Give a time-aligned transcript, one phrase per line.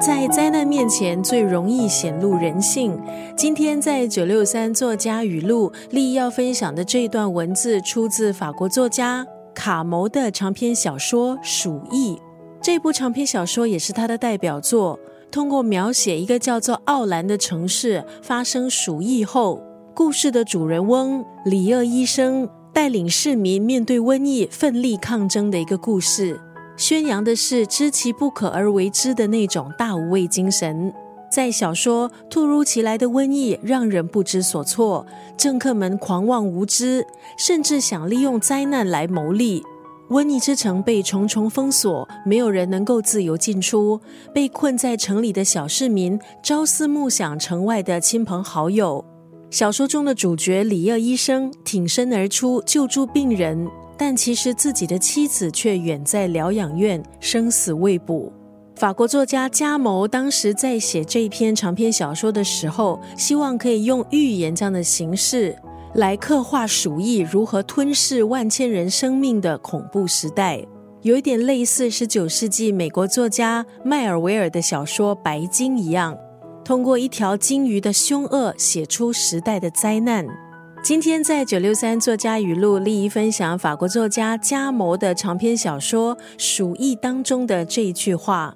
[0.00, 3.00] 在灾难面前最容易显露人性。
[3.36, 12.14] 今天在九六三作家语录，立要分享的这段文字，出自法国作家卡牟的长篇小说《鼠疫》。
[12.60, 14.98] 这部长篇小说也是他的代表作。
[15.30, 19.60] 通过描写一个叫做奥兰的城市发生鼠疫后，
[19.94, 26.38] 故事的主人翁里厄医生带领市民面对瘟疫奋力抗争的一个故事。
[26.76, 30.92] 宣扬的是知其不可而为之的那种大无畏精神。
[31.30, 35.04] 在小说突如其来的瘟疫让人不知所措，
[35.36, 37.04] 政客们狂妄无知，
[37.36, 39.62] 甚至想利用灾难来牟利。
[40.10, 44.00] 瘟疫之城被重重封锁，没有人能够自由进出。
[44.32, 49.04] 被困在城里的小市民朝思暮想城外的亲朋好友。
[49.50, 53.68] 小说中的主角里厄医生挺身而出救助病人。
[53.96, 58.32] 但其实自己的妻子却远在疗养院，生死未卜。
[58.76, 65.56] 法国作家加谋当时在写这一篇长篇小说的时候，希望可以用寓言这样的形式
[65.94, 70.60] 来刻画鼠疫如何吞噬万千人生命的恐怖时代，
[71.02, 76.18] 有一点类似十九世纪美国作家迈尔维尔的小说《白鲸》一样，
[76.64, 80.26] 通过一条鲸鱼的凶恶写出时代的灾难。
[80.84, 88.52] 今天在九六三作家语录，立意分享法国作家加谋的长篇小说《鼠疫》当中的这一句话：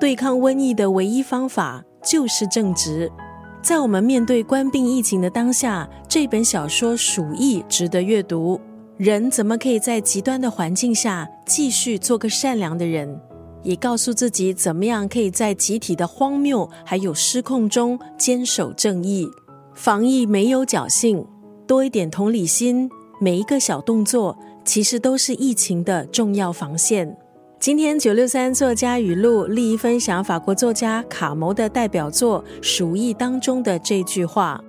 [0.00, 3.12] 对抗瘟疫的唯一方法就是正直。
[3.60, 8.58] 在我们面对官病疫情的当下，这本小说《鼠疫》值得阅读。
[8.96, 13.20] 人怎么可以在极端的环境下继续做个善良的人？
[13.62, 19.28] 也告诉自己怎么样可以在集体的荒谬还有失控中坚守正义。
[19.74, 21.22] 防疫没有侥幸。
[21.66, 22.88] 多一点同理心，
[23.20, 27.16] 每一个小动作其实都是疫情的重要防线。
[27.58, 34.62] 今天九六三作家语录，利益分享法国作家卡牟的代表作《鼠疫》当中的这句话：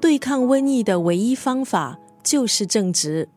[0.00, 3.28] 对抗瘟疫的唯一方法就是正直。